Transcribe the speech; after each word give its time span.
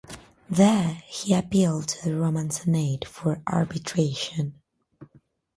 There 0.49 1.03
he 1.05 1.35
appealed 1.35 1.87
to 1.89 2.09
the 2.09 2.15
Roman 2.15 2.49
Senate 2.49 3.05
for 3.07 3.39
arbitration. 3.45 4.59